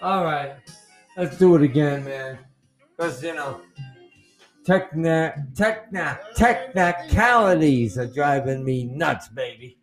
[0.00, 0.54] All right,
[1.16, 2.38] let's do it again, man.
[2.96, 3.60] Because you know,
[4.64, 9.76] techna, techna, technicalities are driving me nuts, baby.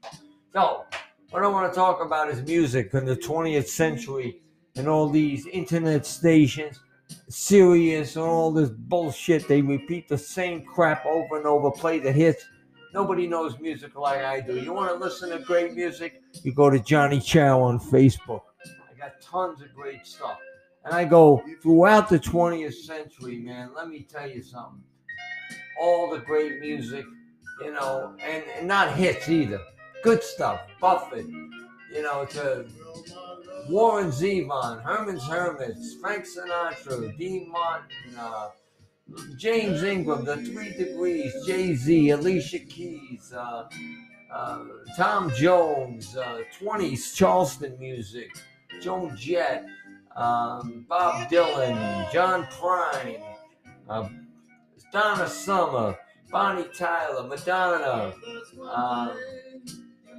[0.54, 0.86] So,
[1.32, 4.42] what I want to talk about is music in the 20th century
[4.78, 6.80] and all these internet stations,
[7.28, 9.50] Sirius, and all this bullshit.
[9.50, 12.46] They repeat the same crap over and over, play the hits.
[12.94, 14.58] Nobody knows music like I do.
[14.58, 16.22] You want to listen to great music?
[16.44, 18.44] You go to Johnny Chow on Facebook.
[19.06, 20.40] Got tons of great stuff.
[20.84, 23.70] And I go throughout the 20th century, man.
[23.76, 24.82] Let me tell you something.
[25.80, 27.06] All the great music,
[27.62, 29.62] you know, and, and not hits either.
[30.02, 30.62] Good stuff.
[30.82, 32.66] Buffett, you know, to
[33.70, 38.50] Warren Zevon, Herman's Hermits, Frank Sinatra, Dean Martin, uh,
[39.38, 43.70] James Ingram, The Three Degrees, Jay Z, Alicia Keys, uh,
[44.34, 44.64] uh,
[44.98, 48.32] Tom Jones, uh, 20s Charleston music,
[48.82, 49.66] Joan Jett,
[50.16, 53.22] um, Bob Dylan, John Prine,
[53.90, 54.08] uh,
[54.92, 55.98] Donna Summer,
[56.32, 58.14] Bonnie Tyler, Madonna,
[58.64, 59.14] uh,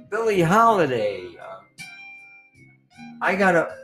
[0.09, 1.27] Billie Holiday.
[1.41, 1.59] Uh,
[3.21, 3.75] I got a,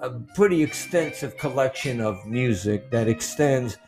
[0.00, 3.78] a pretty extensive collection of music that extends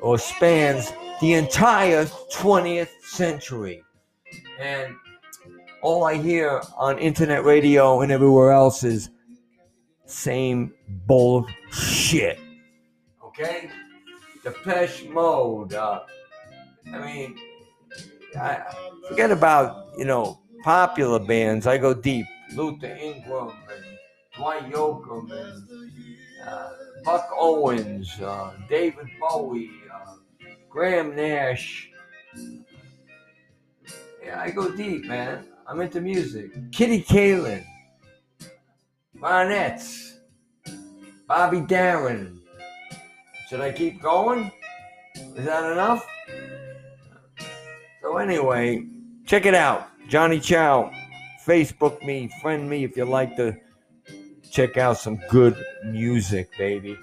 [0.00, 3.82] or spans the entire 20th century.
[4.60, 4.94] And
[5.82, 9.10] all I hear on internet radio and everywhere else is
[10.10, 10.72] same
[11.06, 12.38] bullshit.
[13.24, 13.70] Okay?
[14.42, 15.74] Depeche Mode.
[15.74, 16.00] Uh,
[16.92, 17.38] I mean,
[18.38, 18.62] I,
[19.08, 21.66] forget about, you know, popular bands.
[21.66, 22.26] I go deep.
[22.54, 23.84] Luther Ingram and
[24.36, 25.90] Dwight Yoakam and
[26.46, 26.70] uh,
[27.04, 30.14] Buck Owens, uh, David Bowie, uh,
[30.68, 31.90] Graham Nash.
[34.24, 35.46] Yeah, I go deep, man.
[35.66, 36.50] I'm into music.
[36.72, 37.64] Kitty Kallen,
[39.20, 40.16] Ronettes,
[41.28, 42.40] Bobby Darin.
[43.48, 44.50] Should I keep going?
[45.14, 46.06] Is that enough?
[48.00, 48.86] So anyway,
[49.26, 49.88] check it out.
[50.08, 50.90] Johnny Chow.
[51.46, 53.56] Facebook me, friend me if you like to
[54.50, 56.96] check out some good music, baby.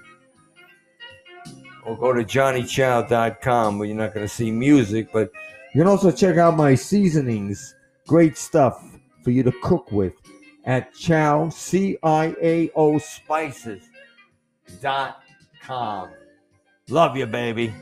[1.84, 5.30] Or go to johnnychow.com where you're not going to see music, but
[5.74, 7.74] you can also check out my seasonings.
[8.06, 8.82] Great stuff
[9.22, 10.14] for you to cook with
[10.64, 13.88] at chow, C-I-A-O spices
[14.80, 15.22] dot
[15.62, 16.10] com.
[16.88, 17.72] Love you, baby.